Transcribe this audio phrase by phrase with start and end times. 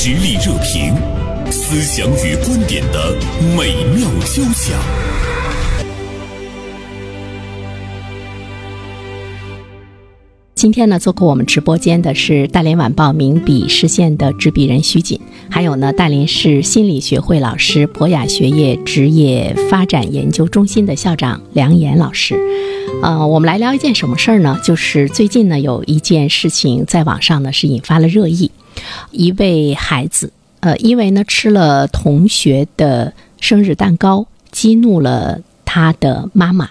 [0.00, 0.94] 实力热评，
[1.50, 3.16] 思想与观点的
[3.56, 4.78] 美妙交响。
[10.54, 22.38] 今天呢，做客我们直播间的是大连晚报名笔视线的执笔人徐锦，还有呢，大连市心理学会老师、博雅学业职业发展研究中心的校长梁岩老师。
[23.02, 24.60] 呃，我们来聊一件什么事儿呢？
[24.62, 28.52] 就是最近呢，有一件事情在网上呢是引发了热议，
[29.10, 36.70] 一位孩子，呃，因为呢吃了同学的生日蛋糕，激怒了他的妈妈，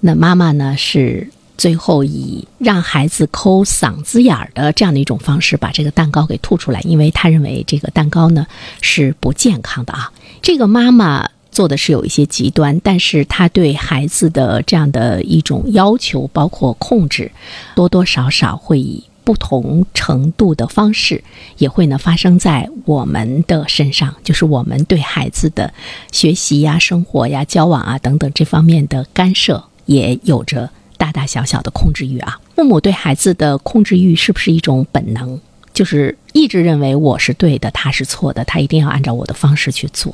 [0.00, 1.30] 那妈妈呢是。
[1.58, 8.46] 最后以让孩子抠嗓子眼儿的这样的一种方式把这个蛋糕给吐出来，因为他认为这个蛋糕呢
[8.80, 10.12] 是不健康的啊。
[10.40, 17.32] 这个妈妈做的是有一些极端，但是她对孩子的这样的一种要求，包括控制，
[17.74, 21.22] 多多少少会以不同程度的方式，
[21.58, 25.70] 也会呢发生在我们的身上，就是我们对孩子的
[26.10, 30.70] 学习呀、生活呀、交往啊等等这方面的干涉，也有着。
[30.96, 35.38] 大大小小的控制欲啊，父母对孩子的控制欲是不是一种本能？
[35.78, 40.12] 就是一直认为我是对的，他是错的，他一定要按照我的方式去做。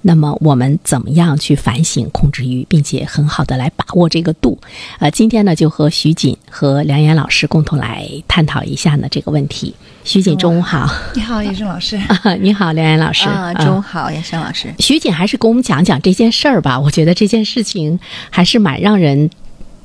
[0.00, 4.58] 那么我们怎么样去反省控制欲，并且很好的来把握这个度？
[5.00, 9.74] 呃，今天呢，就和徐锦和梁岩老师共同来探讨一下呢这个问题。
[10.02, 10.90] 徐锦，中午好。
[11.14, 12.00] 你好，叶生老师。
[12.40, 13.28] 你好，梁岩老师。
[13.28, 14.72] 啊，中午好，叶生老师。
[14.78, 16.80] 徐锦还是给我们讲讲这件事儿吧。
[16.80, 19.28] 我觉得这件事情还是蛮让人。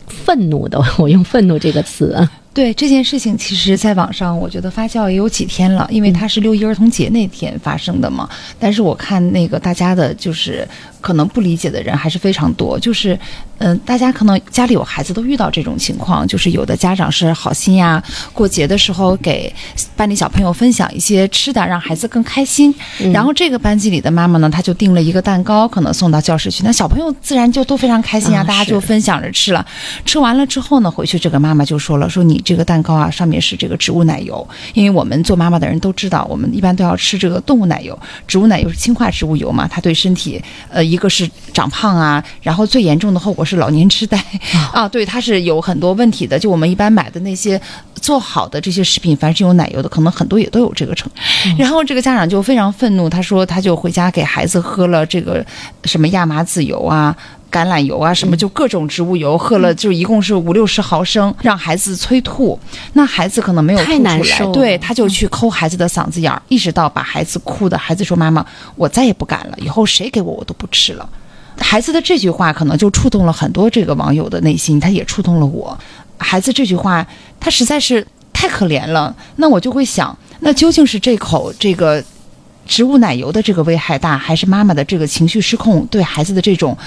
[0.10, 2.32] 愤怒的，我用“愤怒”这个词啊。
[2.58, 8.28] 对这件事情，其实在网上我觉得发酵也有几天了，因为它是六一儿童节那天发生的嘛。
[8.58, 10.68] 但是我看那个大家的，就是
[11.00, 12.80] 可能不理解的人还是非常多。
[12.80, 13.16] 就是，
[13.60, 19.54] 嗯，大家可能家里有孩子都遇到这种情况，就是有的家长是好心呀，过节的时候给
[19.96, 22.74] 班里小朋友分享一些吃的，让孩子更开心。
[23.14, 29.64] 然后这个班级里的妈妈呢，她就订了一个蛋糕，可能送到教室去，那小朋友自然就都非常开心啊，大家就分享着吃了。
[30.04, 32.44] 吃完了之后呢，回去这个妈妈就说了，说你。
[32.48, 44.18] 这个蛋糕啊，上面是这个植物奶油，因为我们做妈妈的人都知道，我们一般都要吃这个动物奶油，植物奶油是氢化植物油嘛，它对身体，呃，一个是长胖啊，然后最严重的后果是老年痴呆
[44.72, 46.40] 啊，对，它是有很多问题的。
[46.40, 47.62] 就我们一般买的那些
[47.96, 51.12] 做好的这些食品，凡是有奶油的，可能很多也都有这个成。
[51.58, 55.46] 然后这个家长就非常愤怒，他说他就回家给孩子喝了这个
[55.84, 57.14] 什么亚麻籽油啊。
[57.52, 62.60] 橄榄油啊，什么就各种植物油，喝了就一共是五六十毫升，让孩子催吐，
[62.94, 71.10] 那孩子可能没有吐出来，对，他就去抠孩子的嗓子眼儿，一直到把孩子哭的孩子说：“妈妈，我再也不敢了，以后谁给我我都不吃了。”
[71.60, 75.76] 孩子的这句话可能就触动了很多这个网友的内心，他也触动了我。
[76.20, 77.06] 孩子这句话，
[77.40, 79.16] 他实在是太可怜了。
[79.38, 82.04] 那我就会想，那究竟是这口这个
[82.68, 86.78] 植物奶油的这个危害大，还是妈妈的这个情绪失控对孩子的这种？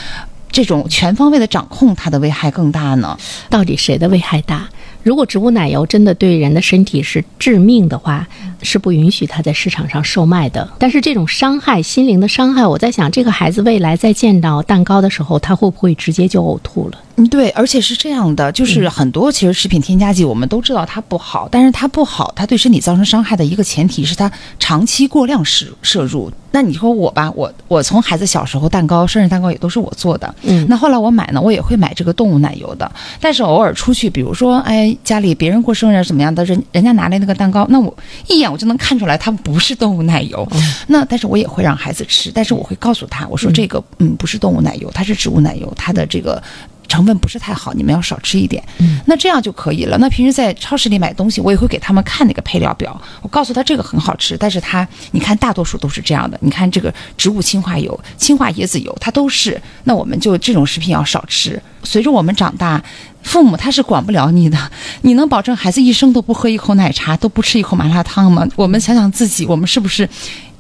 [0.51, 3.17] 这种全方位的掌控，它的危害更大呢？
[3.49, 4.69] 到底谁的危害大？
[5.03, 8.27] 如果植物奶油真的对人的身体是致命的话，
[8.63, 10.69] 是不允许它在市场上售卖的。
[10.79, 16.99] 但是这种伤害心灵的伤害，我在想，这个孩子未来在见到蛋糕的时候，他会不会直接就呕吐了？
[17.21, 26.33] 嗯，对，而且是这样的，就是很多其实食品添加剂，我们都知道它不好，但是它不好，它对身体造成伤害的一个前提是它长期过量摄摄入。
[26.53, 30.35] 那你说我吧，我我从孩子小时候蛋糕，生日蛋糕也都是我做的。
[30.43, 32.91] 嗯，那后来我买呢，我也会买这个动物奶油的。
[33.21, 37.95] 但是偶尔出去，比如说，哎，家里别人过生日怎么样的，人人家拿来那个蛋糕，那我
[38.27, 40.49] 一眼我就能看出来它不是动物奶油。
[40.89, 46.43] 那但是我也会让孩子吃，但是我会告诉他，我说这个嗯不是动物奶油，它是植物奶油，它的这个。
[46.91, 48.61] 成分不是太好，你们要少吃一点。
[48.79, 49.97] 嗯，那这样就可以了。
[49.99, 56.37] 那平时在超市里买东西，我也会给他们看那个配料表，我告诉他这个很好吃，但是它，你看大多数都是这样的。
[56.43, 59.61] 你看这个植物氢化油、氢化椰子油，它都是。
[59.85, 61.63] 那我们就这种食品要少吃。
[61.85, 62.83] 随着我们长大，
[63.23, 64.59] 父母他是管不了你的。
[65.03, 68.45] 你能保证孩子一生都不喝一口奶茶，都不吃一口麻辣烫吗？
[68.57, 70.09] 我们想想自己，我们是不是？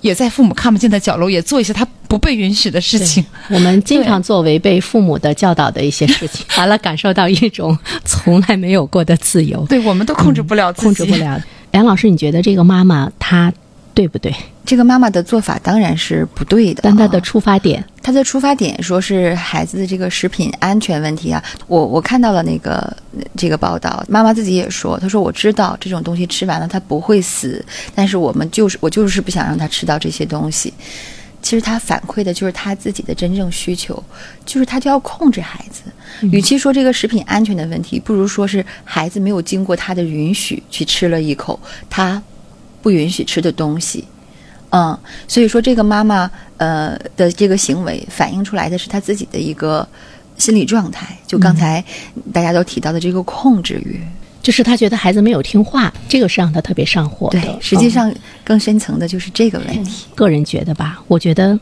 [0.00, 3.24] 也在父母看不见的角落，也做一些他不被允许的事情。
[3.48, 9.64] 我们经常做违背父母的教导的一些事情， 完了感受到一种从来没有过的自由。
[9.68, 11.40] 对，我们都控制不了自己，控制不了。
[11.70, 13.52] 梁老师，你觉得这个妈妈她？
[13.92, 14.34] 对不对？
[14.64, 16.80] 这个妈妈的做法当然是不对的。
[16.82, 21.42] 但她的出发点，她的出发点说是孩子的这个食品安全问题啊。
[21.66, 22.96] 我我看到了那个
[23.36, 27.64] 这个报道，妈妈自己也说，她说我知道这种东西吃完了她不会死，
[27.94, 30.72] 但是我们就是我就是不想让她吃到这些东西。
[31.42, 34.02] 其实他反馈的就是他自己的真正需求，
[34.44, 35.82] 就是他就要控制孩子。
[36.28, 41.58] 与其说这个食品安全的问题，不如说是孩子没有经过他的允许去吃了一口
[41.88, 42.22] 他。
[42.82, 44.02] 不允许吃的东西，
[44.70, 44.98] 嗯，
[45.28, 49.86] 所以说这个妈妈呃的这个行为反映出来的是他自己的一个
[50.38, 51.84] 心理状态，就刚才
[52.32, 54.00] 大家都提到的这个控制欲。
[54.42, 57.40] 就是他觉得孩子没有听话，这个是让他特别上火的。
[57.40, 60.06] 对，实际上更深层的就是这个问题。
[60.14, 61.58] 个人觉得吧，我觉得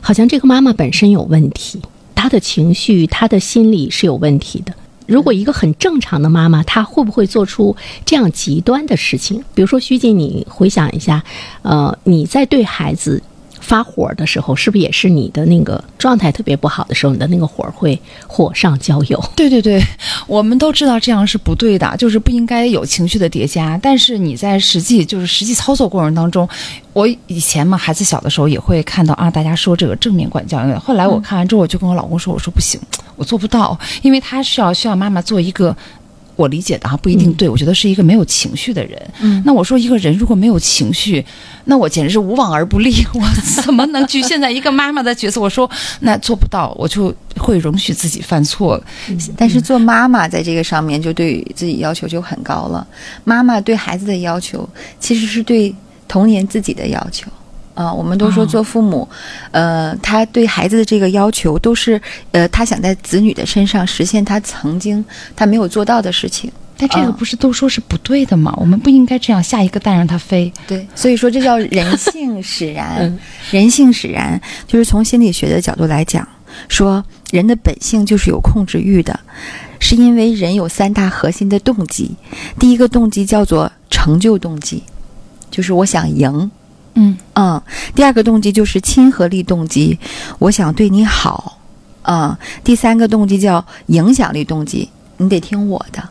[0.00, 1.80] 好像这个妈妈本身有问题，
[2.14, 4.72] 她的情绪、她的心理是有问题的。
[5.06, 7.76] 如果一个很正常的妈妈，她会不会做出
[8.06, 9.42] 这样极端的事情？
[9.54, 11.22] 比如说，徐静，你回想一下，
[11.62, 13.22] 呃，你在对孩子
[13.62, 19.24] 发火的时候，是不是也是你的那个状态特别不好的时候，你的那个火会火上浇油？
[19.34, 19.80] 对对对，
[20.26, 23.78] 我们都知道这样是不对的，就是不应该有情绪的叠加。
[23.80, 26.46] 但是你在实际就是实际操作过程当中，
[26.92, 30.60] 我以前嘛，孩子小的时候也会看到啊，大家说这个正面管教。
[30.80, 32.80] 后来我看完之后，我就跟我老公说，我说不行，
[33.16, 35.74] 我做不到，因为他需要需要妈妈做一个。
[36.34, 39.10] 我理解的哈不一定对，我觉得是一个没有情绪的人。
[39.20, 41.24] 嗯，那我说一个人如果没有情绪，
[41.66, 42.92] 那我简直是无往而不利。
[43.14, 43.20] 我
[43.62, 45.40] 怎么能局限在一个妈妈的角色？
[45.40, 45.70] 我说
[46.00, 48.82] 那做不到，我就会容许自己犯错。
[49.36, 52.86] 但是做妈妈在这个上面就对自己要求就很高了。
[53.24, 54.68] 妈妈对孩子的要求
[54.98, 55.74] 其实是对
[56.08, 57.30] 童年自己的要求。
[57.74, 59.08] 啊，我们都说做父母，
[59.50, 62.00] 呃，他对孩子的这个要求都是，
[62.32, 65.04] 呃，他想在子女的身上实现他曾经
[65.34, 66.50] 他没有做到的事情。
[66.74, 68.52] 但这个不是都说是不对的吗？
[68.56, 70.52] 我们不应该这样下一个蛋让他飞。
[70.66, 73.16] 对，所以说这叫人性使然。
[73.52, 76.26] 人性使然，就是从心理学的角度来讲，
[76.68, 79.20] 说人的本性就是有控制欲的，
[79.78, 82.16] 是因为人有三大核心的动机。
[82.58, 84.82] 第一个动机叫做成就动机，
[85.52, 86.50] 就是我想赢。
[86.94, 87.62] 嗯嗯，
[87.94, 89.98] 第二个动机就是亲和力动机，
[90.38, 91.58] 我想对你好。
[92.02, 96.02] 啊，第三个动机叫影响力动机，你得听我的。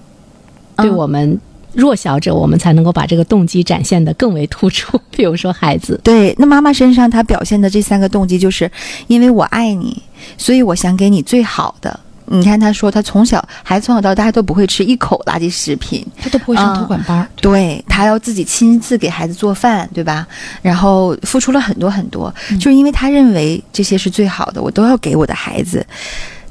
[0.78, 1.38] 对我们
[1.74, 4.98] 弱小者，我们才能够把这个动机展现的更为突出。
[5.12, 8.72] 比如说孩子，对，那妈妈身上她表现的这三个动机，就是
[9.08, 10.02] 因为我爱你，
[10.38, 12.00] 所以我想给你最好的。
[12.32, 17.28] 你看，他说他从小孩子从小到大都不会吃一口垃圾食品，他都不会上托管班。
[17.36, 20.26] 对他要自己亲自给孩子做饭，对吧？
[20.62, 25.86] 然后付出了很多很多，就是因为他认为这些是最好的，我都要给我的孩子。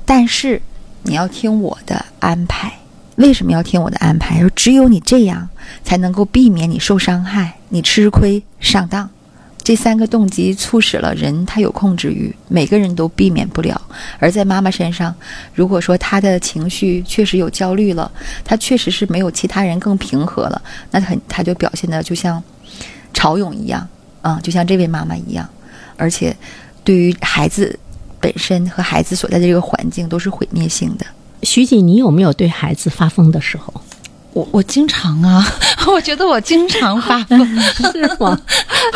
[0.05, 0.61] 但是
[1.03, 2.73] 你要听我的安排，
[3.17, 4.41] 为什么要听我的安排？
[4.41, 5.49] 说只有你这样
[5.83, 9.09] 才能够避免你受伤害，你吃亏上当。
[9.62, 13.81] 这三个动机促使了人，他有控制欲，每个人都避免不了。
[14.19, 15.15] 而在妈妈身上，
[15.55, 18.11] 如果说她的情绪确实有焦虑了，
[18.45, 20.61] 她确实是没有其他人更平和了，
[20.91, 22.43] 那很，她就表现的就像
[23.12, 23.87] 潮涌一样，
[24.23, 25.49] 啊，就像这位妈妈一样，
[25.97, 26.35] 而且
[26.83, 27.79] 对于孩子
[28.21, 31.07] 本身和孩子所在的这个环境都是毁灭性的。
[31.43, 33.73] 徐锦，你有没有对孩子发疯的时候？
[34.32, 35.44] 我我经常啊，
[35.88, 37.38] 我觉得我经常发疯，
[37.93, 38.41] 是吗？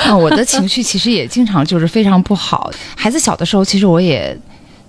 [0.04, 2.70] 啊，我的情绪其实也经常就是非常不好。
[2.96, 4.38] 孩子小的时候，其实我也，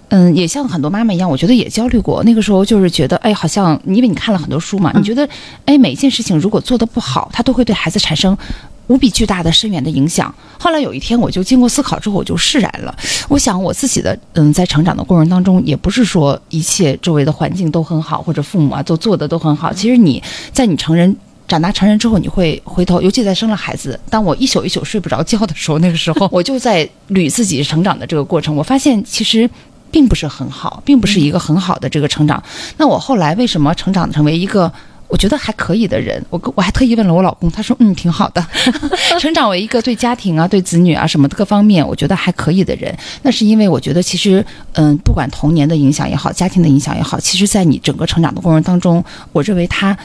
[0.10, 2.24] 嗯，也像很多妈妈一样，我觉得也焦虑过。
[2.24, 5.28] 那个时候就是觉得，哎，好像因为你看了很多书嘛，你觉得，
[5.66, 8.38] 哎，每一件事情如果做的不好，它都会对孩子产生。
[8.88, 10.34] 无比巨大的深远的影响。
[10.60, 12.96] 后来有一天，我就经过思考之后，我就释然了。
[13.28, 19.74] 我想我自己的，嗯，在成长的过程当中，也不是说一切周围的环境都很好，或者父母啊都做的都很好。
[19.74, 20.22] 其实你
[20.54, 21.16] 在你成人、
[21.48, 28.56] 长大成人之后，你会回头，尤其在生了孩子，当我一宿一宿睡不着觉的时候，那个时候我就在捋自己成长的这个过程。
[28.56, 29.50] 我发现其实
[29.92, 32.42] 并不是很好，并不是一个很好的这个成长。
[32.78, 34.72] 那我后来为什么成长成为一个？
[35.08, 38.46] 我觉得还可以的人，我我还特意问了我老公，他说嗯挺好的，
[39.20, 49.98] 成长为一个对家庭啊、对子女啊什么各方面，我觉得还可以的人，那是因为我觉得其实嗯，不管童年的影响也好，家庭的影响也好，其实在你整个成长的过程当中，我认为他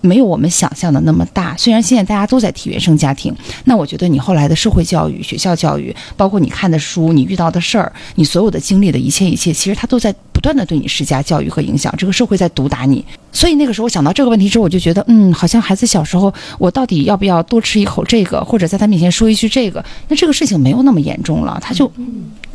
[0.00, 1.54] 没有我们想象的那么大。
[1.56, 3.34] 虽然现在大家都在提原生家庭，
[3.64, 10.14] 那我觉得你后来的社会教育、学校教育，包括你看的书、你遇到的事儿、你所有的经历的一切一切，其实他都在。
[10.36, 13.02] 不断的对你施加教育和影响，这个社会在毒打你，
[13.32, 19.82] 所以那个时候想到这个问题之后，我就觉得，嗯，好像孩子小时候，我到底要不要多吃一口这个，或者在他面前说一句这个？
[20.08, 21.90] 那这个事情没有那么严重了，他就，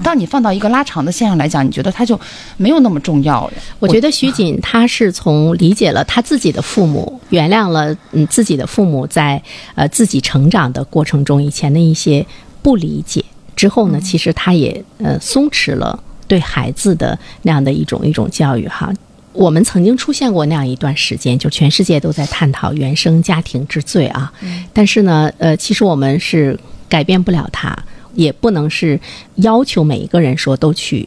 [0.03, 2.19] 当你放到一个拉长的线上来讲，你觉得他就
[2.57, 3.53] 没有那么重要了。
[3.79, 9.41] 我觉得徐锦他是从理解了他自己的父母，原谅了嗯自己的父母在
[9.73, 12.23] 呃自己成长的过程中以前的一些
[12.61, 15.99] 不理解之后呢，其实他也呃松弛了。
[16.31, 18.89] 对孩子的那样的一种一种教育哈，
[19.33, 24.31] 我们曾经出现过那样一段时间，就全世界都在探讨原生家庭之罪啊。
[24.71, 26.57] 但是呢，呃，其实我们是
[26.87, 27.77] 改变不了它，
[28.13, 28.97] 也不能是
[29.35, 31.05] 要求每一个人说都去，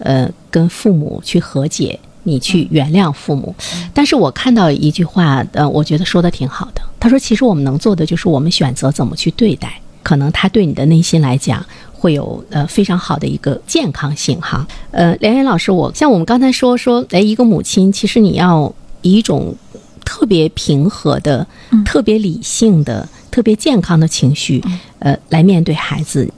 [0.00, 3.54] 呃，跟父母去和解，你去原谅父母。
[3.94, 6.82] 但是我看到一句话，呃，我觉得说的挺好的。
[7.00, 9.80] 他说，其实我们能做的就是我们选择怎么去对待。
[10.02, 11.64] 可能他对你的内心来讲
[12.06, 14.64] 会有呃非常好的一个健康性哈。
[14.92, 18.72] 呃，梁岩老师，我像我们刚才说说，哎，一个母亲其实你要
[19.02, 19.52] 以一种
[20.04, 21.44] 特别平和的、
[21.84, 24.62] 特别理性的、特别健康的情绪，
[25.00, 26.32] 呃，来面对孩子。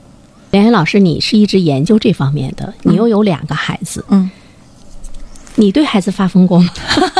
[0.49, 4.27] 梁岩老师，你是一直研究这方面的，你又有两个孩子，嗯，
[5.53, 6.67] 你对孩子发疯过吗？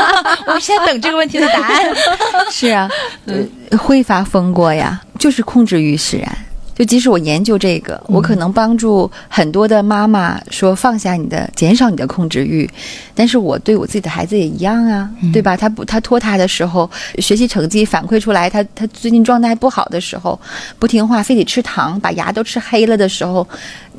[0.48, 1.94] 我是在等这个问题的答案。
[2.50, 2.90] 是啊，
[3.26, 6.36] 呃，会发疯过呀，就是控制欲使然。
[6.80, 12.66] 就即使我研究这个，我可能帮助很多的妈妈说放下你的，减少你的控制欲，
[13.14, 15.54] 但是我对我自己的孩子也一样啊，对吧？
[15.54, 20.40] 他不，他拖沓的时候，学习成绩反馈出来，他他最近状态不好的时候，
[20.78, 23.46] 不听话，非得吃糖，把牙都吃黑了的时候，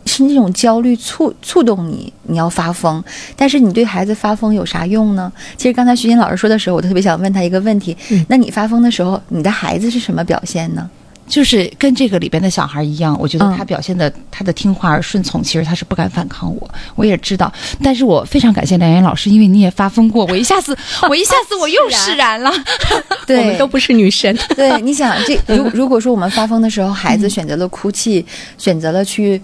[0.07, 3.03] 是那种焦虑触触动你，你要发疯。
[3.35, 5.31] 但是你对孩子发疯有啥用呢？
[5.55, 7.95] 其实刚才徐欣老师说的时候，我特别想问他一个问题：
[8.27, 10.89] 那你发疯的时候，你的孩子是什么表现呢？
[11.27, 17.51] 就是跟这个里边的小孩一样，我觉得嗯他表现的他的听话而顺从，其实他是不敢反抗我，我也知道。
[17.81, 20.77] 但是我非常感谢梁岩老师，因为你也发疯过，我一下子
[21.09, 22.51] 我一下子我又释然了。
[23.25, 24.37] 对，我们都不是女神。
[24.55, 28.25] 对，你想这如 如果说我们发疯的时候，孩子选择了哭泣，
[28.57, 29.41] 选择了去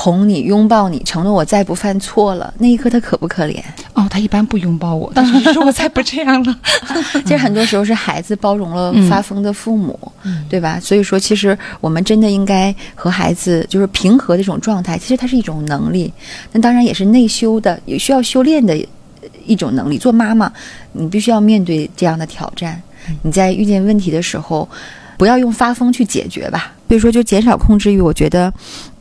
[0.00, 3.60] 哄你、拥抱你，承诺我再不犯错了，那一刻他可不可怜？
[3.94, 6.56] 哦，他一般不拥抱我，但是说我再不这样了。
[7.26, 9.98] 其实很多时候是孩子包容了嗯发疯的父母，
[10.48, 10.78] 对吧？
[10.80, 16.12] 所以说，其实我们真的应该和孩子就是平和的这种状态，其实它是一种能力，
[16.52, 18.78] 那当然也是内修的，也需要修炼的
[19.44, 19.98] 一种能力。
[19.98, 20.52] 做妈妈，
[20.92, 22.80] 你必须要面对这样的挑战。
[23.22, 24.68] 你在遇见问题的时候，
[25.18, 26.72] 不要用发疯去解决吧。
[26.88, 28.50] 比如说，就减少控制欲，我觉得，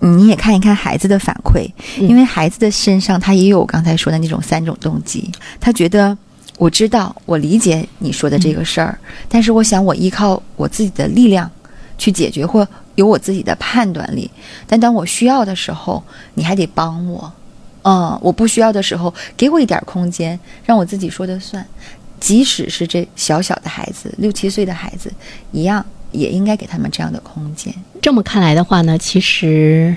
[0.01, 1.65] 嗯，你也看一看孩子的反馈，
[1.97, 5.31] 因为孩子的身上他也有我刚才说的那种三种动机，
[5.61, 6.17] 他觉得。
[6.59, 8.97] 我知道，我理解你说的这个事儿，
[9.29, 11.47] 但是我想我依靠我自己的力量
[11.99, 14.27] 去解决，或有我自己的判断力。
[14.65, 17.31] 但当我需要的时候，你还得帮我。
[17.83, 21.63] 嗯，我不需要的时候，给我一点空间，让我自己说的算。
[22.19, 25.13] 即使是这小小的孩子，六七岁的孩子，
[25.51, 27.73] 一样也应该给他们这样的空间。
[28.01, 29.95] 这么看来的话呢，其实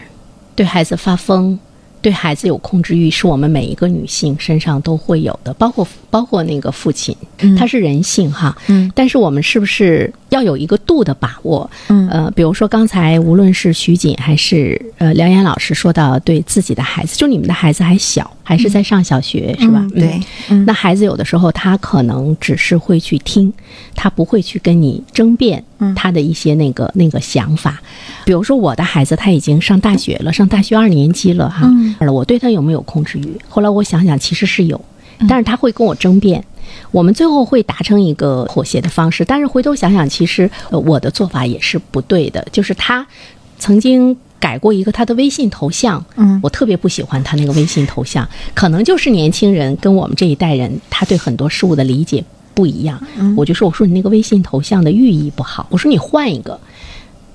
[0.54, 1.58] 对孩子发疯、
[2.02, 8.56] 对孩子有控制欲，是我们每一个女性身上都会有的，包括包括那个父亲，嗯他是人性哈。
[8.68, 11.70] 嗯但是我们是不是要有一个度的把握？
[11.88, 19.80] 嗯呃，比如说刚才无论是徐锦还是呃梁岩老师说到对自己的孩子，就你们的孩子还小，还是在上小学、是吧？
[19.80, 23.52] 嗯对嗯那孩子有的时候他可能只是会去听，
[23.94, 27.80] 他不会去跟你争辩嗯他的一些那个、那个想法。
[28.24, 33.38] 比如说我的孩子他已经上大学了，上大学二年级了哈，嗯我对他有没有控制欲？
[33.48, 34.80] 后来我想想，其实是有，
[35.18, 36.42] 嗯但是他会跟我争辩。
[36.90, 42.46] 我们最后会达成一个妥协的方式，但是回头想想，其实、呃、我的做法也是不对的。
[42.52, 43.06] 就是他
[43.58, 52.24] 曾经改过一个他的微信头像，嗯我特别不喜欢他那个微信头像，可能就是年轻人跟我们这一代人，他对很多事物的理解
[52.54, 53.00] 不一样。
[53.36, 56.58] 我就说，我说你那个微信头像的寓意不好，我说你换一个。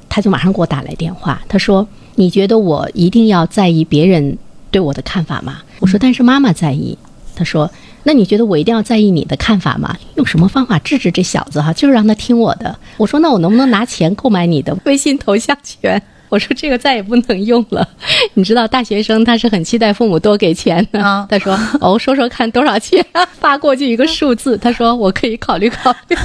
[0.08, 4.38] 他就马上给我打来电话，他说：“你觉得我一定要在意别人
[4.72, 6.98] 对我的看法吗？”我说：“但是妈妈在意。”
[7.36, 7.70] 他说
[8.06, 9.94] ：“那你觉得我一定要在意你的看法吗？
[10.16, 11.74] 用什么方法治治这小子哈？
[11.74, 17.88] 就是让他听我的。”我说：“那我能不能拿钱购买你的 微信头像权？”我说这个再也不能用了，
[18.34, 21.00] 你知道大学生他是很期待父母多给钱的。
[21.02, 23.06] 啊他说：“哦，说说看多少钱？”
[23.40, 26.18] 发过去一个数字，他说：“我可以考虑考虑。”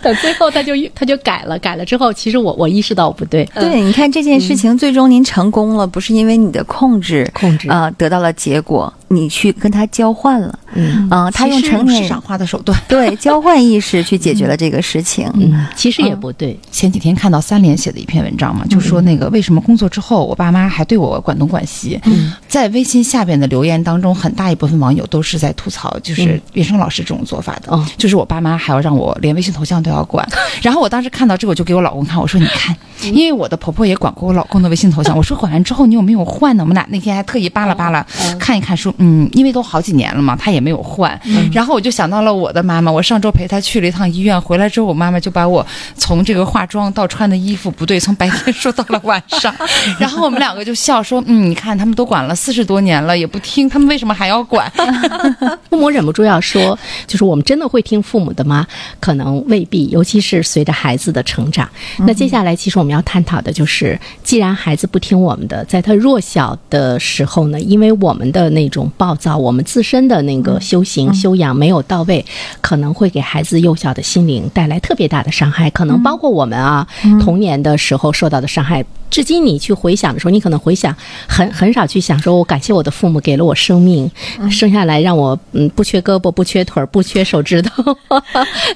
[0.00, 11.08] 等最后他就他就改了，改了之后，其实我我意识到我不对，对，你看这件事情最终您成功了，不是因为你的控制控制啊、得到了结果，你去跟他交换了，嗯。
[11.10, 12.78] 啊、他用成年人市场化的手段。
[12.88, 15.30] 对交换意识去解决了这个事情。
[15.34, 22.00] 嗯，其实也不对，前几天看到三联写的一篇文章嘛，就说那个为什么工作之后，我爸妈还对我管东管西。
[22.46, 30.26] 在微信下边的留言当中，很大一部分网友都是在吐槽，就是原生老师这种做法的，嗯就是我爸妈还要让我连微信头像都要管。
[30.62, 36.62] 然后我当时看到这个，我就给我老公看，我说你看，因为我的婆婆也管过我老公的微信头像，我说管完之后你有没有换呢？
[36.62, 38.04] 我们俩那天还特意扒拉扒拉
[38.38, 41.18] 看一看，说嗯，因为都好几年了嘛，他也没有换。
[41.52, 45.64] 然后我就想到了我的妈妈，我上周陪她去了一趟医院，回来之后我妈妈就把我
[45.96, 49.54] 从这个化妆到穿的衣服不对，从白天说到了晚上，
[49.98, 54.70] 然后我们两个就笑说，嗯，你看他们都管了四十多年了，也不听，他们为什么还要管？
[55.70, 58.66] 父母忍不住要说，就是我们真的会听父母的吗？
[59.00, 61.68] 可能未必，尤其是随着孩子的成长。
[61.98, 72.24] 那接下来，其实我们要探讨的就是，既然孩子不听我们的，在他弱小的时候呢，因为我们的那种种暴躁，我们自身的那个修行、修养没有到位，
[72.60, 75.68] 可能会给孩子幼小的心灵带来特别大的伤害。
[75.70, 76.86] 可能包括我们啊，
[77.20, 78.84] 童年的时候受到的伤害。
[79.10, 80.94] 至今你去回想的时候，你可能回想
[81.28, 84.10] 很很少去想说，我感谢我的父母给了我生命，
[84.50, 87.82] 生下来让我嗯不缺胳膊不缺腿儿不缺手指头，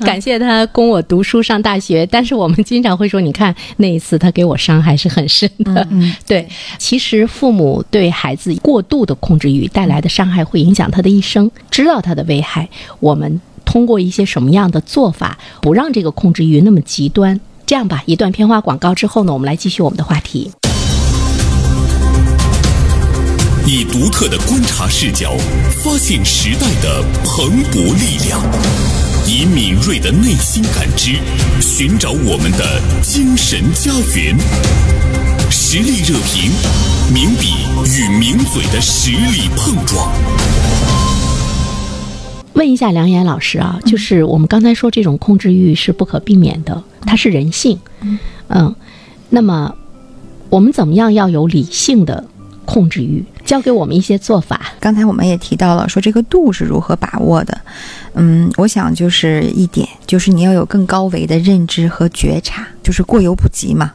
[0.01, 2.07] 感谢他供我读书上大学。
[2.07, 5.87] 但是我们经常会说，你看那一次他给我伤害是很深的。
[6.27, 6.49] 对，
[6.79, 12.69] 其实父母对孩子过度的控制欲带来的伤害会影响他的一生，知道他的危害，
[13.01, 17.39] 我们通过一些什么样的做法，不让这个控制欲那么极端。
[17.73, 20.53] 这样吧，一段片花广告之后呢，我们来继续我们的话题。
[23.67, 25.35] 以独特的观察视角，
[25.83, 28.39] 发现时代的蓬勃力量；
[29.27, 31.13] 以敏锐的内心感知，
[31.63, 34.37] 寻找我们的精神家园。
[35.51, 36.53] 实力热评，
[37.11, 37.55] 名笔
[37.97, 40.13] 与名嘴的实力碰撞。
[42.55, 47.79] 问一下梁岩老师啊，就是我们刚才说这种控制欲是不可避免的，它是人性，
[48.49, 48.75] 嗯，
[49.31, 49.75] 那么
[50.51, 52.25] 我们怎么样要有理性的
[52.65, 53.25] 控制欲？
[53.53, 54.73] 教给我们一些做法。
[54.81, 57.61] 刚才我们也提到了，说这个度是如何把握的。
[58.15, 63.93] 嗯，我想就是一点，就是你要有更高维的认知和觉察，就是过犹不及嘛。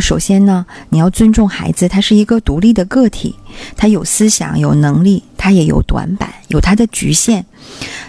[0.00, 3.34] 首先呢，你要尊重孩子，他是一个独立的个体，
[3.76, 7.44] 他有思想、有能力，他也有短板，有他的局限。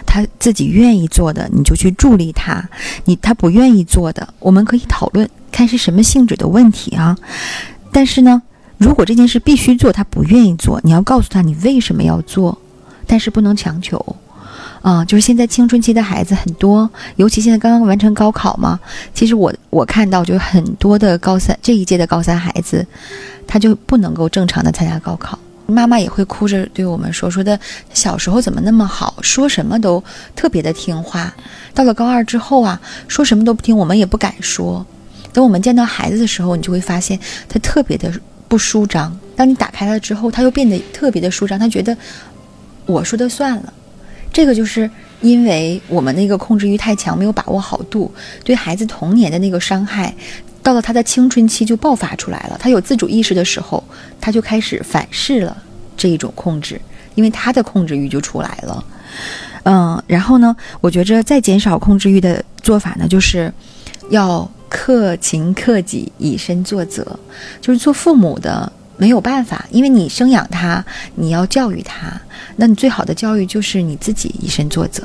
[0.06, 2.62] 他自己愿意做的，你就去助力他；
[3.06, 7.18] 你他不愿意做的，我们可以讨论，看是什么性质的问题啊。
[7.90, 8.40] 但是呢。
[8.78, 12.56] 如果这件事必须做，他不愿意做，你要告诉他你为什么要做，
[13.06, 14.16] 但是不能强求，
[14.82, 18.78] 啊，就是现在青春期的孩子很多，尤其现在刚刚完成高考嘛。
[19.14, 22.86] 其实我我看到就很多的高三这一届的高三孩子，
[23.46, 27.58] 他就不能够正常的参加高考，妈妈也会哭着对我们说说的，
[27.94, 30.04] 小时候怎么那么好，说什么都
[30.34, 31.34] 特别的听话，
[31.72, 32.78] 到了高二之后啊，
[33.08, 34.84] 说什么都不听，我们也不敢说。
[35.32, 37.18] 等我们见到孩子的时候，你就会发现
[37.48, 38.12] 他特别的。
[38.48, 39.18] 不舒张。
[39.34, 41.58] 当你打开了之后，他又变得特别的舒张。
[41.58, 41.96] 他觉得
[42.86, 43.72] 我说的算了。
[44.32, 44.90] 这个就是
[45.20, 48.12] 因为我们那个控制欲太强，没有把握好度，
[48.44, 50.14] 对孩子童年的那个伤害，
[50.62, 52.56] 到了他的青春期就爆发出来了。
[52.58, 53.82] 他有自主意识的时候，
[54.20, 55.56] 他就开始反噬了
[55.96, 56.80] 这一种控制，
[57.14, 58.84] 因为他的控制欲就出来了。
[59.64, 63.52] 嗯，然后呢，我觉着再减少控制欲的做法呢，就是
[64.10, 64.50] 要。
[64.68, 67.04] 克勤克己，以身作则，
[67.60, 72.20] 就是做父母的没有办法，因为你生养他，你要教育他，
[72.56, 75.02] 那你最好的教育就是你自己以身作则。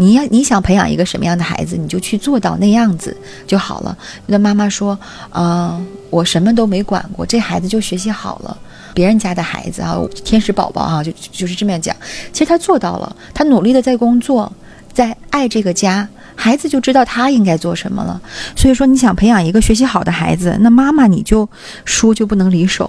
[0.00, 3.16] 你要你想培养一个什么样的孩子，你就去做到那样子
[3.48, 3.98] 就好了。
[4.26, 4.96] 那妈妈说，
[5.32, 8.56] 嗯，我什么都没管过，这孩子就学习好了。
[8.94, 11.94] 别人家的孩子啊，天使宝宝啊，就就是这么样讲。
[12.32, 14.52] 其实他做到了，他努力的在工作，
[14.92, 16.08] 在爱这个家。
[16.40, 18.20] 孩子就知道他应该做什么了，
[18.54, 21.46] 所以说你想培养一个学习好的孩子，那妈妈你就
[21.84, 22.88] 书就不能离手，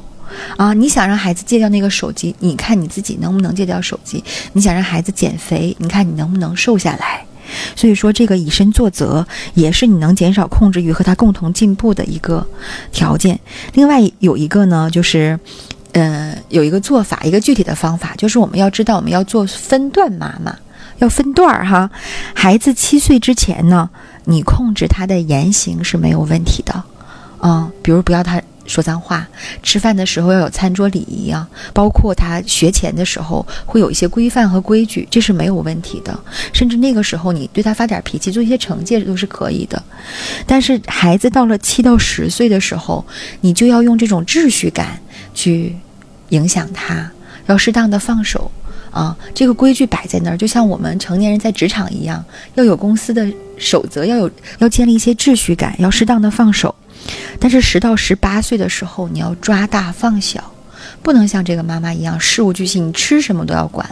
[0.56, 4.24] 啊，你想让孩子戒掉那个手机，你看你自己能不能戒掉手机？
[4.54, 7.26] 你想让孩子减肥，你看你能不能瘦下来？
[7.76, 12.46] 所以说这个以身作则也是你能减少控制欲和他共同进步的一个
[12.92, 13.40] 条件。
[13.74, 15.40] 另外有一个呢，就是，
[15.94, 20.56] 嗯，有一个做法，一个具体的方法，就是我们要知道我们要做分段妈妈。
[21.00, 21.90] 要分段儿哈，
[22.34, 23.90] 孩子七岁之前呢，
[24.26, 26.84] 你控制他的言行是没有问题的，
[27.40, 29.28] 啊，比如不要他说脏话，
[29.64, 36.20] 吃饭的时候要有餐桌礼仪啊，包括他学前的时候会有一些规范和规矩，这是没有问题的。
[36.54, 39.82] 甚至那个时候你对他发点脾气，做一些惩戒都是可以的。
[40.46, 43.04] 但是孩子到了七到十岁的时候，
[43.42, 45.00] 你就要用这种秩序感
[45.34, 45.76] 去
[46.30, 47.10] 影响他，
[47.48, 48.52] 要适当的放手。
[48.92, 52.24] 啊，这个规矩摆在那儿，就像我们成年人在职场一样，
[52.56, 56.74] 要有公司的守则，要有要建立一些秩序感，要适当的放手。
[57.40, 60.52] 但是十到十八岁的时候，你要抓大放小，
[61.02, 63.88] 不能像这个妈妈一样事无巨细，你吃什么都要管。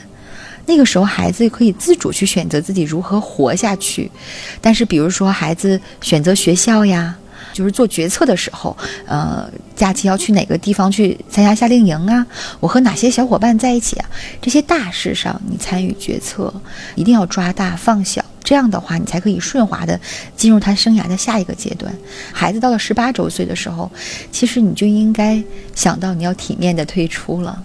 [0.65, 4.11] 那个时候，孩子可以自主去选择自己如何活下去。
[4.59, 7.15] 但是，比如说孩子选择学校呀。
[7.57, 12.23] 就是做决策的时候，呃，假期要去哪个地方去参加夏令营啊？
[12.59, 14.07] 我和哪些小伙伴在一起啊？
[14.39, 16.53] 这些大事上你参与决策，
[16.93, 19.99] 一定要抓大放小，这样的话你才可以顺滑的
[20.35, 21.91] 进入他生涯的下一个阶段。
[22.31, 23.91] 孩子到了十八周岁的时候，
[24.31, 25.43] 其实你就应该
[25.73, 27.63] 想到你要体面的退出了。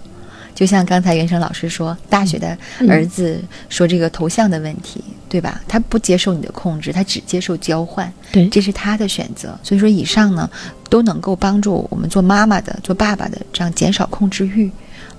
[0.63, 5.03] 就像刚才袁生老师说，大学的儿子说这个头像的问题。
[5.33, 5.59] 对吧？
[5.67, 9.57] 他不接受你的控制，他只接受交换，对这是他的选择。
[9.63, 10.47] 所以说，以上呢
[10.91, 14.69] 都能够帮助我们做妈妈的、做爸爸的，这样减少控制欲，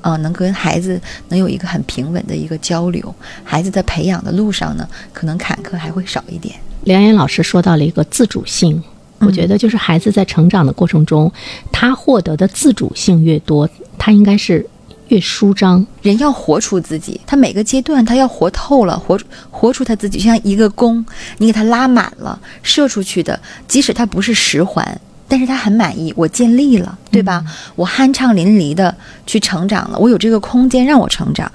[0.00, 3.12] 啊、能跟孩子能有一个很平稳的一个交流。
[3.42, 6.54] 孩子在培养的路上呢，可能坎坷还会少一点。
[6.84, 8.80] 梁岩老师说到了一个自主性，
[9.18, 11.32] 我觉得就是孩子在成长的过程中，
[11.72, 14.64] 他获得的自主性越多，他应该是
[15.08, 15.86] 越舒张。
[16.02, 19.18] 人要活出自己，他每个阶段他要活透了，活
[19.50, 21.04] 活出他自己，就像一个弓，
[21.38, 27.44] 你给他拉满了，射出去的，即使他不是十环，但是他很满意，我尽力了，对吧？
[27.74, 28.94] 我酣畅淋漓的
[29.26, 31.50] 去成长了，我有这个空间让我成长。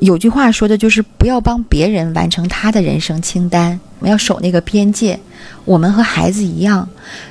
[0.00, 5.18] 有句话说的就是不要帮别人完成他的人生清单，我们要守那个边界。
[5.64, 6.88] 我们和孩子一样，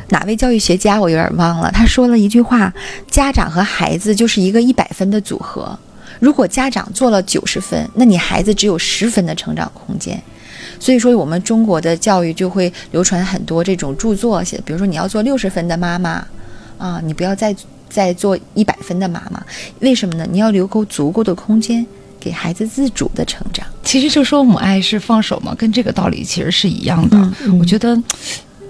[0.09, 2.73] 哪位教育学家我有点忘了，他说了一句话：
[3.09, 5.77] 家长和孩子就是一个一百分的组合。
[6.19, 10.21] 如果家长做了九十分，那你孩子只有十分的成长空间。
[10.79, 16.25] 所以说，我们中国的教育就会流传很多这种著作，写比如说你要做六十分的妈妈，
[16.77, 17.55] 啊，你不要再
[17.89, 19.41] 再做一百分的妈妈。
[19.79, 20.27] 为什么呢？
[20.29, 21.85] 你要留够足够的空间
[22.25, 23.63] 给孩子自主的成长。
[23.83, 27.15] 其实就说母爱是放手嘛，跟这个道理其实是一样的。
[27.45, 27.95] 嗯我觉得，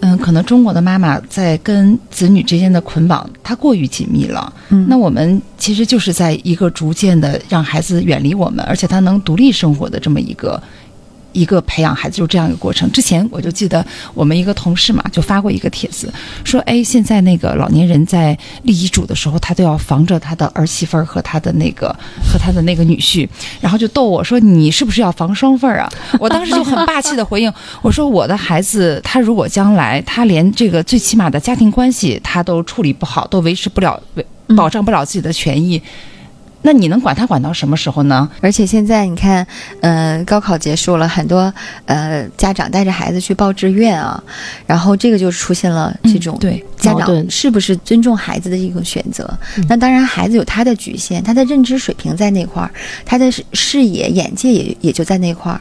[0.01, 4.53] 嗯，可能中国的妈妈在跟子女之间的捆绑，它过于紧密了。
[4.69, 10.61] 嗯那我们其实就是在一个逐渐的让孩子远离我们，而且他能独立生活的这么一个。
[11.35, 12.89] 一个培养孩子就这样一个过程。
[12.91, 16.11] 之前我就记得我们一个同事嘛，就发过一个帖子，
[16.45, 21.93] 说，哎，现在那个老年人在立遗嘱的时候，他都要防着他的儿媳妇儿和他的那个
[22.31, 23.27] 和他的那个女婿，
[23.59, 25.91] 然后就逗我说，你是不是要防双份儿啊？
[26.19, 35.81] 我当时就很霸气的回应，我说我的孩子，他如果将来他连这个最起码的家庭关系他都处理不好，都维持不了，维保障不了自己的权益。
[36.65, 38.27] 那你能管他管到什么时候呢？
[38.41, 39.45] 而且现在你看，
[39.81, 41.53] 呃，高考结束了，很多
[41.85, 44.21] 呃家长带着孩子去报志愿啊，
[44.65, 49.27] 然后这个就出现了这种、嗯对家长是不是尊重孩子的一个选择？
[49.67, 52.71] 那当然，孩子有他的局限，他的认知水平在那块儿，
[53.03, 55.59] 他的视视野、眼界也也就在那块儿。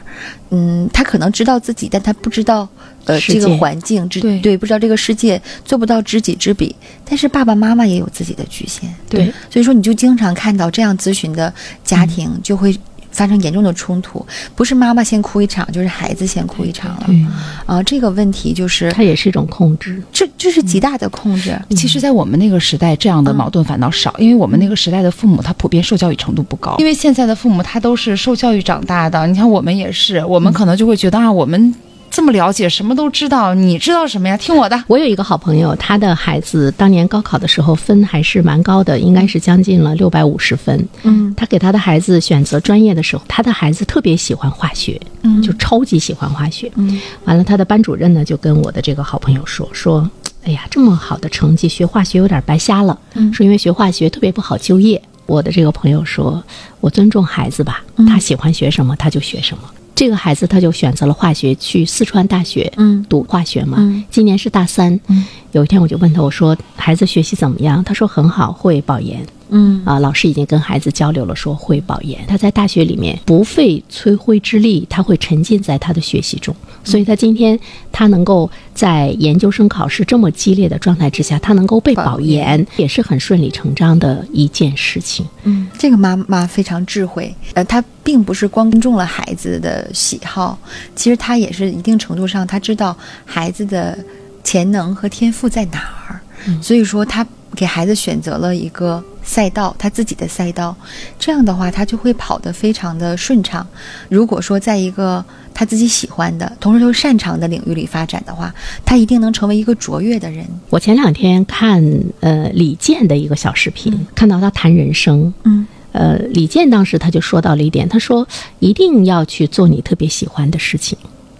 [0.51, 2.67] 嗯，他可能知道自己，但他不知道
[3.05, 6.75] 呃这个环境，知对不知道这个世界，做不到知己知彼。
[7.03, 12.77] 但是爸爸妈妈也有自己的局限，对，所以说你就经常看到这样咨询的家庭就会。
[13.15, 14.23] 发生严重的冲突，
[14.55, 17.03] 不是妈妈先哭一场，就是孩子先哭一场了。
[17.07, 17.25] 对
[17.65, 20.03] 啊，这个问题就是它也是一种控制。
[20.11, 21.57] 这这是极大的控制。
[21.69, 29.25] 其实，在我们那个时代，这样的矛盾反倒少，因为我们那个时代的父母他普遍受教育程度不高，因为现在的父母他都是受教育长大的。
[29.27, 31.73] 你看我们也是，我们可能就会觉得啊，我们
[32.15, 34.37] 这么了解，什么都知道，你知道什么呀？
[34.37, 34.83] 听我的。
[34.87, 40.87] 我有一个好朋友，他的孩子当年高考的时候分还是蛮高的，应该是将近了六百五十分。
[41.03, 46.71] 嗯他给他的孩子选择专业的时候，他的孩子特别喜欢化学，嗯就超级喜欢化学。
[46.75, 50.09] 嗯完了，他的班主任呢就跟我的这个好朋友说说，
[50.45, 55.01] 哎呀，这么好的成绩，学化学有点白瞎了，嗯说因为学化学特别不好就业。
[55.25, 56.41] 我的这个朋友说，
[56.79, 59.63] 我尊重孩子吧，嗯他喜欢学什么他就学什么。
[59.95, 63.77] 这个孩子他就选择了化学，去四川大学嗯读化学嘛。
[63.79, 64.99] 嗯今年是大三。
[65.07, 67.81] 嗯有一天我就问他，我说孩子学习怎么样？
[67.81, 69.25] 他说很好，会保研。
[69.49, 72.19] 嗯啊，老师已经跟孩子交流了，说会保研。
[72.27, 76.55] 他在大学里面不费吹灰之力，他会沉浸在他的学习中。
[76.83, 77.59] 所以他今天
[77.91, 85.25] 他能够在研究生考试这么激烈的状态之下，他能够被保研，也是很顺理成章的一件事情。
[85.43, 90.57] 嗯，这个妈妈非常智慧，呃，她并不是光尊重了孩子的喜好，
[90.95, 93.97] 其实她也是一定程度上，她知道孩子的
[94.43, 96.21] 潜能和天赋在哪儿，
[96.61, 100.73] 所以说她给孩子选择了一个赛道，他自己的赛道，
[101.19, 103.65] 这样的话他就会跑得非常的顺畅。
[104.07, 108.53] 如果说在一个他自己喜欢的，同时又擅长的领域里发展的话，
[108.85, 110.45] 他一定能成为一个卓越的人。
[110.69, 111.83] 我前两天看
[112.19, 118.27] 呃李健的一个小视频，看到他谈人生，嗯呃，李健当时他就说到了一点，他说
[118.59, 120.97] 一定要去做你特别喜欢的事情。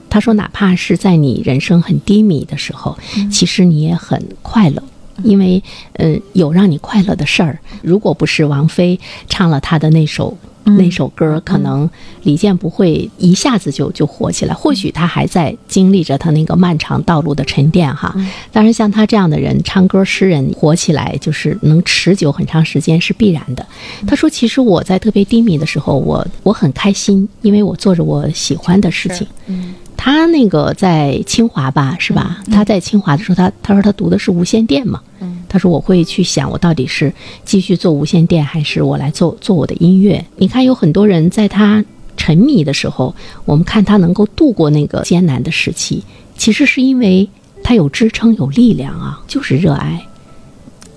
[0.09, 2.97] 他说，哪怕是在你人生很低迷的时候，
[3.29, 4.81] 其实你也很快乐，
[5.23, 5.61] 因为
[5.93, 7.59] 呃有让你快乐的事儿。
[7.81, 10.37] 如果不是王菲唱了她的那首。
[10.79, 11.87] 那首歌可能
[12.23, 18.11] 李健不会一下子就就火起来，或许他还在经历着他那个漫长道路的沉淀哈。
[18.51, 23.63] 当然，像他这样的人，唱歌诗人火起来就是能持久很长时间是必然的。
[24.07, 32.43] 他说：“其实我在特别低迷的时候，我我很开心，因为我做着我喜欢的事情。”嗯他那个在清华吧，是吧？
[32.51, 35.01] 他在清华的时候，他他说他读的是无线电嘛。
[35.19, 37.13] 嗯他说我会去想，我到底是
[37.45, 40.25] 继续做无线电，还是我来做做我的音乐？
[40.35, 41.83] 你看，有很多人在他
[42.17, 46.03] 沉迷的时候，我们看他能够度过那个艰难的时期，
[46.37, 47.29] 其实是因为
[47.63, 50.05] 他有支撑、有力量啊，就是热爱。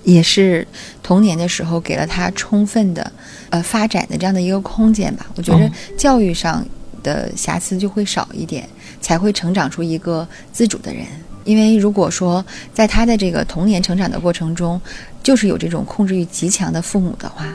[0.03, 0.67] 也是
[1.01, 3.09] 童年的时候给了他充分的
[3.51, 5.25] 呃发展的这样的一个空间吧。
[5.35, 6.65] 我觉得哦教育上
[7.03, 8.67] 的瑕疵就会少一点，
[8.99, 11.05] 才会成长出一个自主的人。
[11.45, 14.79] 因为如果说在他的这个童年成长的过程中，
[15.23, 17.45] 就是有这种控制欲极强的父母的话，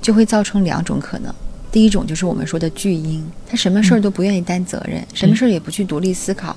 [0.00, 1.34] 就会造成两种可能。
[1.70, 6.54] 第一种就是我们说的巨婴，他什么事儿都不愿意担责任，什么事儿也不去独立思考，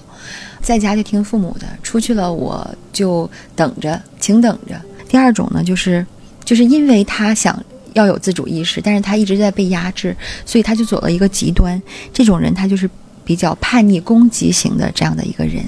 [0.62, 4.80] 在家就听父母的，出去了我就等着，请等着。
[5.08, 6.06] 第二种呢，就是
[6.44, 7.62] 就是因为他想
[7.94, 11.82] 要有自主意识，但是他一直在被压制，所以他就走了一个极端。
[12.14, 12.90] 这种人他就是
[13.26, 15.66] 比较叛逆、攻击型的这样的一个人。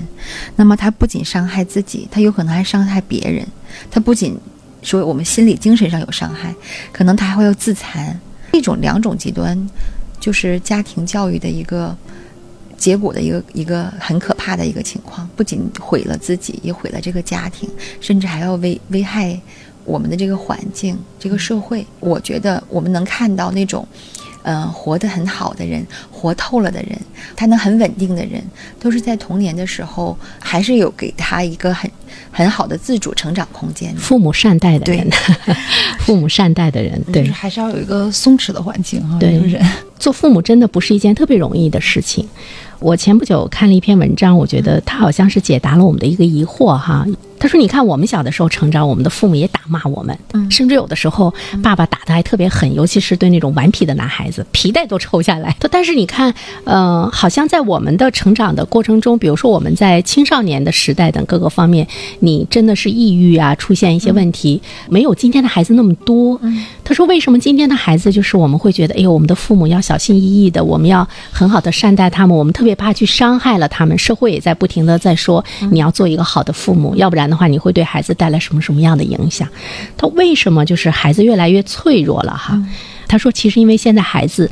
[0.56, 3.46] 那么他不仅伤害自己，他有可能还伤害别人。
[3.92, 4.38] 他不仅
[4.82, 6.56] 说我们心理、精神上有伤害，
[6.94, 8.18] 可能他还会有自残。
[8.54, 9.70] 这种两种极端，
[10.20, 11.98] 就是家庭教育的一个。
[12.78, 17.68] 结果的一个一个很可怕的一个情况，不仅毁了自己，也毁了这个家庭，
[18.00, 19.38] 甚至还要危危害
[19.84, 21.84] 我们的这个环境、这个社会。
[22.00, 23.86] 我觉得我们能看到那种，
[24.48, 26.98] 呃，活得很好的人，活透了的人，
[27.36, 28.42] 他能很稳定的人，
[28.80, 31.92] 都是在童年的时候，还是有给他一个很
[32.32, 33.94] 很好的自主成长空间。
[33.98, 35.06] 父母善待的人，
[36.00, 39.20] 父母善待的人，对，就是还是要有一个松弛的环境哈。
[39.20, 39.62] 对人
[40.00, 42.26] 做父母真的不是一件特别容易的事情。
[42.80, 47.06] 我前不久看了一篇文章，我觉得他好像是解答了我们的一个疑惑哈。
[47.40, 55.56] 他说：“你看，我们小的时候成长，我们的父母也打骂我们，嗯甚至有的时候爸爸打的还特别狠，尤其是对那种顽皮的男孩子，皮带都抽下来。
[55.70, 61.88] 但是你看，呃，好像在我们的成长的过程中，比如说我们在青少年的时代等各个方面，
[62.20, 66.40] 你真的是抑郁啊，出现一些问题，没有今天的孩子那么多。
[66.84, 73.98] 他说：为什么今天的孩子就是我们会觉得，哎呦，我们的父母要小心翼翼的，我们要很好的善待他们，我们特别怕去伤害了他们。
[73.98, 79.48] 社会也在不停的在说，你要做一个好的父母，要不然的话，你会对孩子带来什么什么样的影响？
[79.98, 82.62] 他为什么就是孩子越来越脆弱了哈？
[83.08, 84.50] 他说，其实因为现在孩子。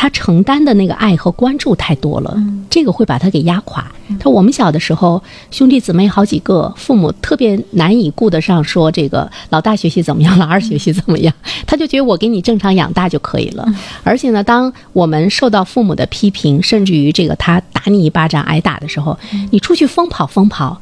[0.00, 2.40] 他承担的那个爱和关注太多了，
[2.70, 3.84] 这个会把他给压垮。
[4.10, 11.34] 他说我们小的时候，兄弟姊妹好几个，父母特别难以顾得上说这个老大学习怎么样，老二学习怎么样，
[11.66, 13.66] 他就觉得我给你正常养大就可以了。
[14.04, 19.18] 而且呢，当我们受到父母的批评，甚至于这个他打你一巴掌挨打的时候，
[19.50, 20.80] 你出去疯跑疯跑，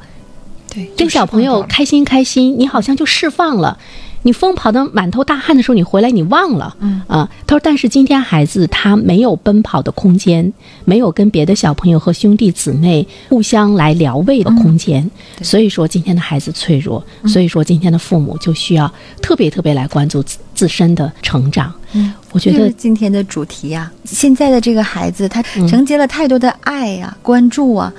[0.73, 3.77] 对，跟小朋友开心开心，你好像就释放了。
[4.23, 10.51] 你疯跑的满头大汗的时候，你回来你忘了，嗯啊，他说，但是今天孩子他没有奔跑的空间，
[10.83, 15.09] 没有跟别的小朋友和兄弟姊妹互相来聊慰的空间，
[15.41, 21.71] 所以说今天的孩子脆弱，所以说今天的父母就需要特别特别来关注自自身的成长。
[21.93, 27.93] 嗯，我觉得今天的主题呀、现在的这个孩子，他嗯承接了太多的爱呀、关注啊，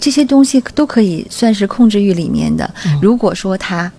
[0.00, 2.68] 这些东西都可以算是控制欲里面的。
[2.86, 3.90] 嗯如果说他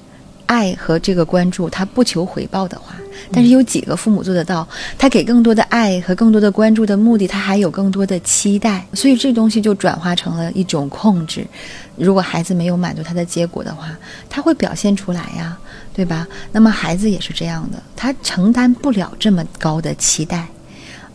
[0.48, 2.94] 爱和这个关注，他不求回报的话，
[3.32, 4.68] 但是有几个父母做得到？
[4.98, 11.48] 他给更多的爱和更多的关注的目的，他还有更多的期待，所以这东西就转化成了一种控制。
[11.96, 13.98] 如果孩子没有满足他的结果的话，
[14.30, 15.58] 他会表现出来呀，
[15.94, 16.28] 对吧？
[16.52, 20.46] 那么孩子也是这样的，他承担不了这么高的期待，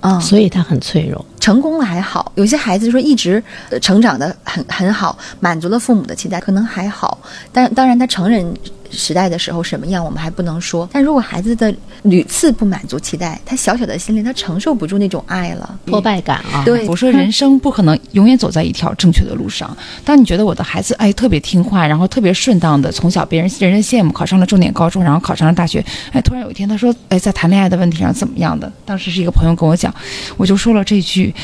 [0.01, 1.25] 嗯，所以他很脆弱。
[1.41, 7.19] 成功了还好，有些孩子说一直呃成长的很很好，满足了父母的期待，可能还好。
[7.53, 8.45] 但当然，他成人
[8.90, 10.88] 时代的时候什么样，我们还不能说。
[10.92, 19.77] 但如果孩子的屡次不满足期待，他小小的心灵他承受不住那种爱了，挫败感啊，对我说人生不可能永远走在一条正确的路上。
[20.05, 28.70] 当你觉得我的孩子哎特别听话，然后特别顺当的，从小别人人人羡慕，考上了重点高中，然后考上了大学，哎，突然有一天他说哎在谈恋爱的问题上怎么样的？
[28.85, 29.94] 当时是一个朋友跟我讲，
[30.37, 31.35] 我就说了这句，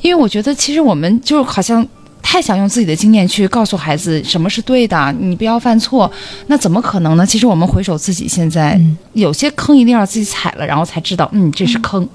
[0.00, 1.86] 因为我觉得其实我们就好像。
[2.32, 6.10] 太想用自己的经验去告诉孩子什么是对的，你不要犯错，
[6.46, 7.26] 那怎么可能呢？
[7.26, 12.08] 其实我们回首自己现在，嗯有些坑一定要自己踩了，然后才知道，嗯，这是坑。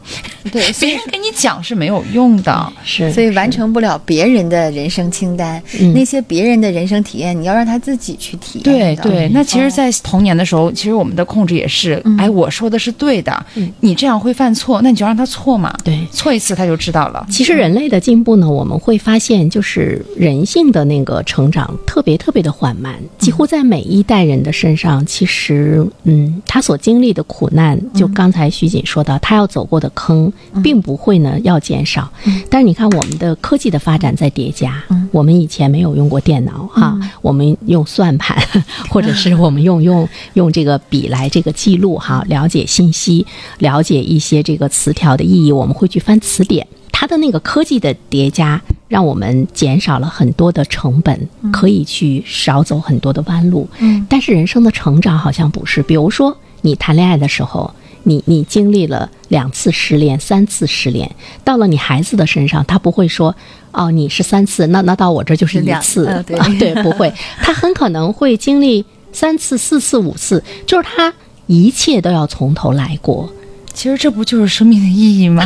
[0.52, 2.74] 对， 别人跟你讲是没有用的。
[2.84, 15.96] 是，所以完成不了别人的人生清单，嗯那些别人的人生体验，你要让他自己去体验对对，那其实，哦在童年的时候，其实我们的控制也是，嗯哎，我说的是对的，嗯你这样会犯错，那你就让他错嘛，对。
[16.12, 17.24] 错一次他就知道了。
[17.30, 30.32] 其实人类的进步呢，我们会发现，就是人性的那个成长特别特别的缓慢，几乎在每一代人的身上，其实，嗯，他所经历的苦难，就刚才徐锦说到，他要走过的坑，
[30.64, 32.12] 并不会呢要减少。
[32.50, 38.38] 但是你看，我们的科技的发展在叠加，我们以前没有用过电脑哈，我们用算盘，
[38.90, 43.26] 或者是我们用用用这个笔来这个记录哈，了解信息，
[43.60, 46.66] 了解一些这个词条的意义，我们会去翻词典。
[47.00, 53.70] 它的那个科技的叠加，让我们减少了很多的成本，可以去少走很多的弯路。
[53.78, 57.72] 嗯，但是人生的成长好像不是，比如说你谈恋爱的时候。
[58.04, 63.36] 你你经历了两次失恋、三次失恋，到了你孩子的身上，他不会说
[63.74, 71.14] 哦，你是三次，那那到我这就是一次，呃对 啊对，不会， 他很可能会经历三次、四次、五次，就是他
[71.48, 73.30] 一切都要从头来过。
[73.78, 75.44] 其实这不就是生命的意义吗？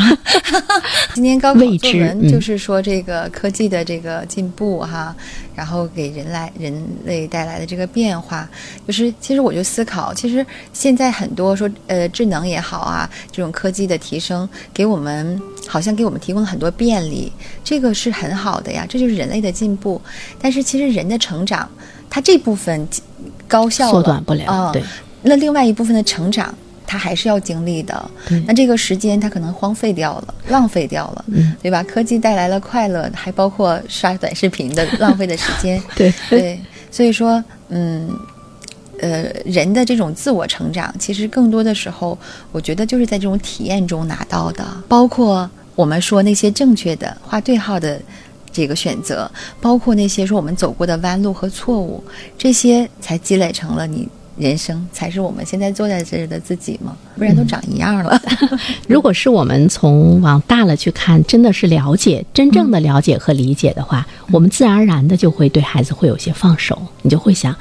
[1.14, 5.14] 今天高考作文嗯就是说这个科技的这个进步哈，
[5.54, 8.50] 然后给人来人类带来的这个变化，
[8.88, 17.30] 就是其实我就思考，其实现在很多说呃智能也好啊，这种科技的提升，给我们好像给我们提供了很多便利，
[17.66, 20.02] 这个是很好的呀，这就是人类的进步。
[20.40, 21.70] 但是其实人的成长，
[22.10, 22.88] 它这部分
[23.46, 24.82] 高效了缩短不了啊对
[25.22, 26.56] 那另外一部分的成长。
[26.92, 28.12] 它还是要经历的，
[28.46, 31.56] 那这个时间他可能荒废掉了，浪费掉了，嗯。
[31.62, 31.82] 对吧？
[31.84, 36.14] 科技带来了快乐，还包括刷短视频的浪费的时间， 对。
[36.30, 36.60] 对，
[36.92, 38.10] 所以说，嗯，
[39.00, 42.18] 呃，人的这种自我成长，其实更多的时候，
[42.52, 47.98] 我觉得就是在这种体验中拿到的，包括我们说那些正确的画对号的。
[48.54, 52.04] 这个选择，包括那些说我们走过的弯路和错误，
[52.38, 54.06] 这些才积累成了你
[54.38, 56.96] 人生，才是我们现在坐在这儿的自己吗？
[57.16, 58.20] 不然都长一样了。
[58.88, 67.56] 如果是我们从往大了去看，真的是了解，真正的了解和理解的话，我们自然而然的就会对孩子会有些放手，你就会想，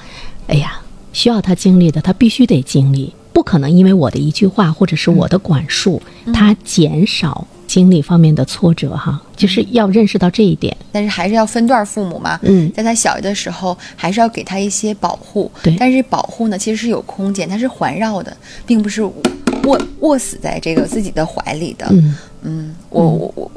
[0.46, 0.80] 哎呀，
[1.12, 6.00] 需要他经历的，他必须得经历，不可能因为我的一句话或者是我的管束，
[6.32, 10.76] 他减少经历方面的挫折哈，就是要认识到这一点。
[10.90, 12.36] 但是还是要分段父母嘛。
[12.42, 15.48] 嗯在他小的时候，还是要给他一些保护。
[15.62, 21.86] 对但是保护呢，其实是有空间，它是环绕的，并不是握握死在这个自己的怀里的。
[21.90, 23.50] 嗯嗯，我我我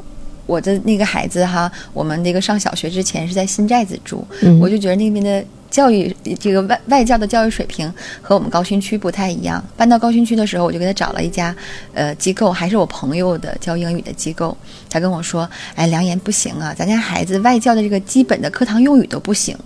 [0.46, 9.62] 我的那个孩子哈，我们那个上小学之前是在新寨子住，嗯我就觉得那边的教育这个外外教的教育水平和我们高新区不太一样。
[9.76, 11.52] 搬到高新区的时候，我就给他找了一家
[11.92, 14.56] 呃机构，还是我朋友的教英语的机构。
[14.88, 19.58] 他跟我说：“哎，梁岩不行啊，咱家孩子外教的这个基本的课堂用语都不行。”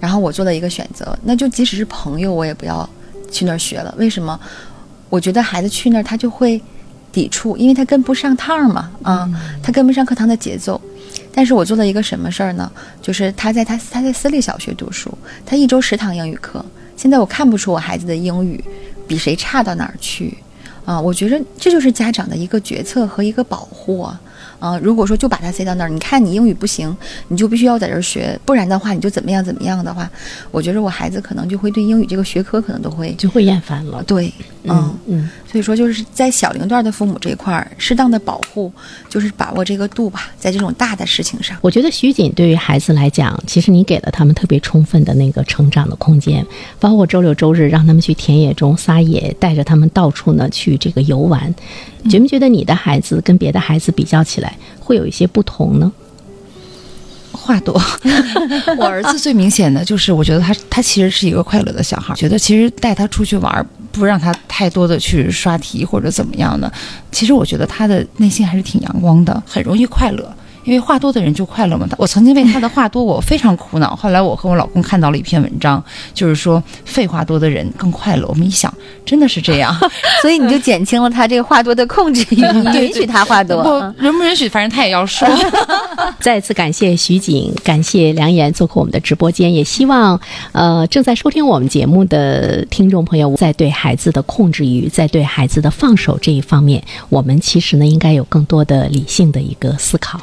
[0.00, 2.88] 然后我做了一个选择，那就即使是朋友，我也不要
[3.30, 3.94] 去那儿学了。
[3.96, 4.36] 为什么？
[5.08, 6.60] 我觉得孩子去那儿他就会
[7.12, 9.30] 抵触，因为他跟不上趟儿嘛，啊，
[9.62, 10.80] 他跟不上课堂的节奏。
[11.34, 12.70] 但是我做了一个什么事儿呢？
[13.00, 15.16] 就是他在他他在私立小学读书，
[15.46, 16.64] 他一周十堂英语课。
[16.96, 18.62] 现在我看不出我孩子的英语
[19.06, 20.36] 比谁差到哪儿去，
[20.84, 24.20] 啊，我觉得这就是家长的一个决策和一个保护啊。
[24.60, 30.08] 啊，如果说就把他塞到那儿，你看你英语不行，你就必须要在这儿学，不然的话你就怎么样怎么样的话，
[30.52, 34.00] 我觉得我孩子可能就会对英语这个学科可能都会就会厌烦了。
[34.04, 38.72] 对，嗯嗯，所以说就是在小龄段的父母这一块儿，适当的保护，
[39.08, 41.54] 就是把握这个度吧，在这种大的事情上。
[41.60, 46.44] 我觉得徐锦对于孩子来讲，其实你给了他们特别充分的那个成长的空间，
[46.80, 51.54] 包括周六周日让他们去田野中撒野，带着他们到处呢去这个游玩。
[52.08, 55.92] 觉不觉得你的孩子跟别的孩子比较起来，会有一些不同呢？
[57.30, 57.80] 话多，
[58.78, 66.72] 我儿子最明显的就是，我觉得他他其实是一个快乐的小孩，觉得其实带他出去玩儿，不让他太多的去刷题或者怎么样的，
[67.12, 70.34] 其实我觉得他的内心还是挺阳光的，很容易快乐。
[70.64, 71.88] 因为话多的人就快乐嘛。
[71.98, 73.94] 我曾经为他的话多，我非常苦恼。
[73.96, 75.82] 后来我和我老公看到了一篇文章，
[76.14, 78.26] 就是说废话多的人更快乐。
[78.28, 78.72] 我们一想，
[79.04, 79.74] 真的是这样。
[80.22, 83.62] 所以你就减轻了他这个话多的控制欲， 你允许他话多。
[83.62, 85.28] 不，允不允许，反正他也要说。
[86.20, 90.20] 再次感谢徐景，感谢梁岩做客我们的直播间，也希望
[90.52, 100.20] 呃正在收听我们节目的听众朋友，在对孩子的控制欲，在对孩子的放手这一方面，我们其实呢应该有更多的理性的一个思考。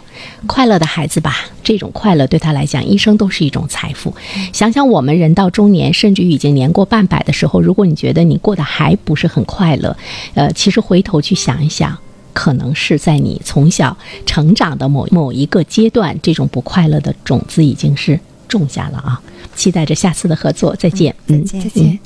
[0.48, 4.14] 快乐的孩子吧，这种快乐对他来讲，一生都是一种财富。
[4.54, 9.96] 想想我们人到中年，甚至于已经年过半百的时候，如果你觉得你过得还不是很快乐，
[10.34, 11.98] 呃，其实回头去想一想。
[12.32, 19.22] 可能是在你从小成长的某某一个阶段，这种不快乐的种子已经是种下了啊！
[19.56, 21.14] 期待着下次的合作，再见。
[21.28, 22.00] 嗯，再见嗯